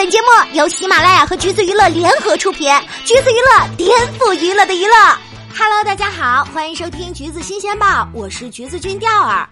[0.00, 2.72] 本节目由喜马拉雅和橘子娱乐联合出品，
[3.04, 4.94] 橘子娱乐颠覆娱乐的娱乐。
[5.54, 9.46] Hello，大家好，欢迎收听橘子新鲜报，我是橘子君钓儿。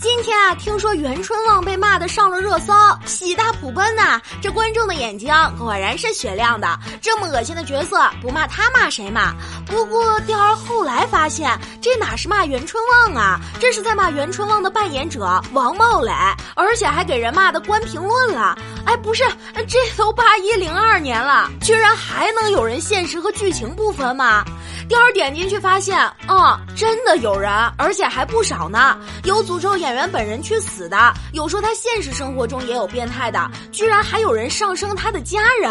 [0.00, 2.72] 今天啊，听说袁春望被骂的上了热搜，
[3.06, 4.20] 喜大普奔呐！
[4.42, 6.76] 这观众的眼睛果然是雪亮的。
[7.00, 9.32] 这么恶心的角色，不骂他骂谁骂？
[9.64, 16.12] 不过钓儿后来发现，这哪是骂袁春望啊，这是在骂袁春望的扮演者王茂磊，
[16.56, 18.58] 而且还给人骂的关评论了。
[18.86, 19.24] 哎，不是，
[19.66, 24.44] 这都八一零二年了，居然还能有人现实和剧情不分吗？
[24.86, 28.98] 第二点进去发现，啊，真的有人，而且还不少呢。
[29.24, 35.70] 有诅咒演员本人去死的，有说他现实生活中也有变态的，居然还有人上升他的家人，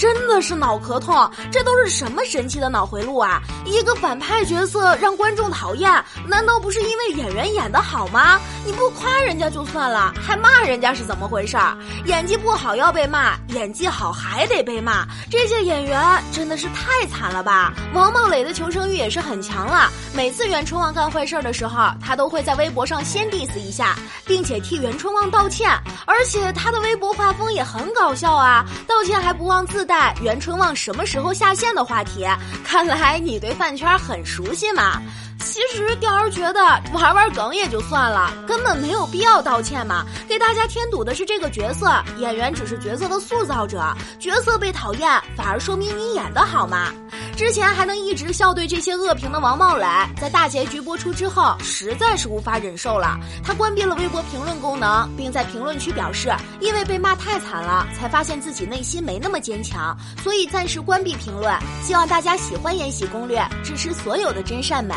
[0.00, 1.30] 真的是脑壳痛。
[1.52, 3.42] 这都是什么神奇的脑回路啊？
[3.66, 5.92] 一个反派角色让观众讨厌，
[6.26, 8.40] 难道不是因为演员演的好吗？
[8.64, 11.76] 你不夸人家就算了，还骂人家是怎么回事儿？
[12.06, 16.00] 演技不好要被骂，演技好还得被骂，这些演员
[16.32, 17.74] 真的是太惨了吧？
[17.92, 18.50] 王茂磊的。
[18.60, 19.88] 求生欲也是很强了。
[20.12, 25.70] 每次袁春望干坏事的时候，他都会在微博上先 diss 一下，并且替袁春望道歉。
[26.04, 32.24] 而且他的微博画风也很搞笑啊，道歉还不忘自在袁春望什么时候下线的话题。
[32.64, 35.02] 看来你对饭圈很熟悉嘛。
[35.40, 36.60] 其实钓儿觉得
[36.92, 40.04] 玩玩梗也就算了，根本没有必要道歉嘛。
[40.28, 43.82] 给大家添堵的是这个角色，演员只是角色的塑造者，
[44.20, 46.92] 角色被讨厌反而说明你演的好嘛。
[47.40, 49.86] 之前还能一直笑对这些恶评的王茂蕾，
[50.20, 53.18] 在大结局播出之后，实在是无法忍受了。
[53.42, 56.30] 他关闭了微博评论功能，并在评论区表示，
[56.60, 61.50] 因为被骂太惨了，才发现自己内心没那么坚强，所以暂时关闭评论。
[61.82, 64.94] 希望大家喜欢《延禧攻略》，支持所有的真善美。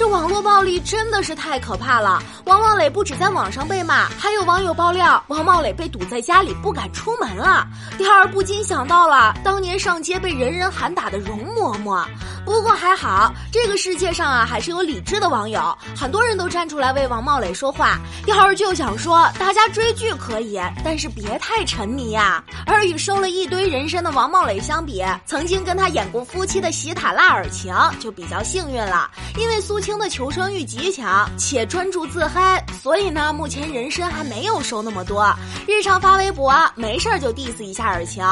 [0.00, 2.22] 这网络暴力真的是太可怕了。
[2.46, 7.66] 王茂磊不止在网上被骂，还有网友爆料，王茂磊被堵在家里不敢出门了。
[7.98, 12.06] 第二不禁想到了当年上街被人人喊打的容嬷嬷。
[12.50, 17.96] 不过还好，这个世界上啊，还是有理智的网友，很多人都站出来为王茂磊说话。
[18.26, 22.42] 要是就想说，大家追剧可以，但是别太沉迷呀。
[22.66, 29.08] 而与收了一堆人参的王茂磊相比，曾经跟他演过夫妻的喜塔拉尔晴就比较幸运了，
[29.38, 35.32] 因为苏青的求生欲极强，且专注自嗨，所以呢，目前人参还没有收那么多。
[35.68, 38.24] 日常发微博，没事就 diss 一下尔晴。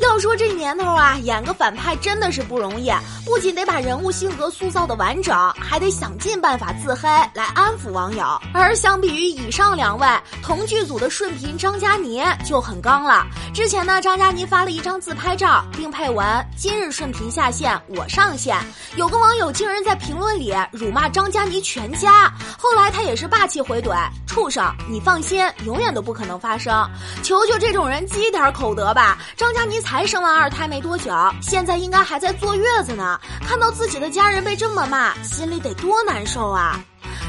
[0.00, 2.92] 要说这年头啊，演个反派真的是不容易，
[3.24, 3.38] 不。
[3.44, 8.24] 仅得把人物性格塑造的完整，还得想尽办法自黑来安抚网友。
[8.52, 10.06] 而相比于以上两位，
[10.42, 13.26] 同剧组的顺平张嘉倪就很刚了。
[13.54, 16.26] 之前呢，张嘉倪发了一张自拍照，并配文
[16.56, 18.56] ：“今日顺平下线，我上线。”
[18.96, 22.32] 有个网友竟然在评论里辱骂张嘉倪全家。
[22.58, 23.94] 后来他也是霸气回怼
[24.26, 26.88] ：“畜生，你放心，永远都不可能发生。
[27.22, 33.20] 求求这种人积点口德吧。”张嘉倪才生完二胎没多久，现在应该还在坐月子呢。
[33.46, 36.80] 看到自己的家人被这么骂，心里得多难受啊！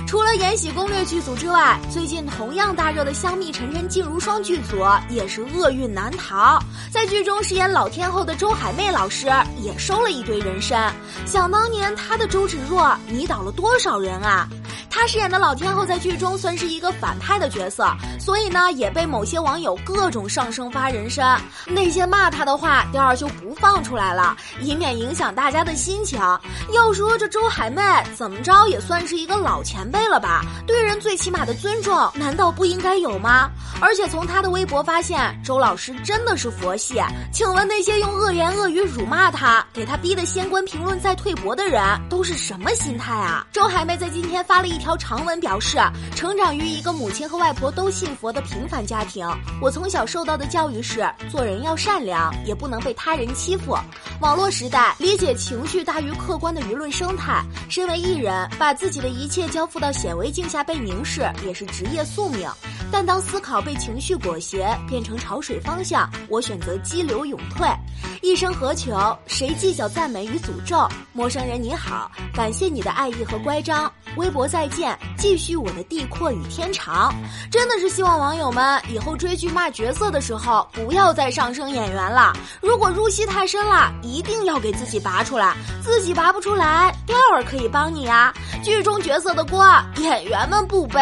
[0.08, 6.60] 除了《延禧攻略》剧组之外，最近同样大热的香蜜沉沉烬如霜剧组也是厄运难逃。
[6.92, 9.28] 在剧中饰演老天后的周海媚老师
[9.60, 10.94] 也收了一堆人参。
[11.26, 14.48] 想当年，她的周芷若迷倒了多少人啊！
[14.98, 17.86] 他饰演的老天后在剧中算是一个反派的角色，
[18.18, 21.22] 所以呢也被某些网友各种上升发人身。
[21.68, 26.18] 那些骂他的话，第二就不放出来了，以免影响大家的心情。
[26.74, 27.82] 要说这周海媚
[28.16, 30.46] 怎么着也算是一个老前辈了吧？
[30.66, 33.50] 对人最起码的尊重难道不应该有吗？
[33.82, 37.02] 而且从他的微博发现，周老师真的是佛系。
[37.34, 43.46] 请问那些用恶言恶语辱骂他，给他逼得先关评论再退博的人，都是什么心态啊？
[43.52, 44.76] 周海媚在今天发了一。
[44.86, 45.80] 条长文表示，
[46.16, 49.28] 成长于一个母亲和外婆都信佛的平凡家庭，
[49.60, 53.76] 我从小受到的教育是做人要善良，也不能被他人欺负。
[54.22, 57.44] 网络时代，理解情绪大于客观的舆论生态。
[57.68, 62.48] 身为艺人，把自己的一切交付到显微镜下被凝视，也是职业宿命。
[62.98, 67.68] 但当思考被情绪裹挟，变成潮水方向，我选择激流勇退。
[68.22, 68.96] 一生何求？
[69.28, 70.88] 谁计较赞美与诅咒？
[71.12, 73.92] 陌生人你好，感谢你的爱意和乖张。
[74.16, 77.14] 微博再见，继续我的地阔与天长。
[77.52, 82.32] 真的是希望网友们以后追剧骂角色的时候，不要再上升演员了。
[82.62, 85.54] 如果入戏太深了，一定要给自己拔出来。
[85.84, 88.34] 自己拔不出来，钓儿可以帮你啊。
[88.64, 89.68] 剧中角色的锅，
[89.98, 91.02] 演员们不背。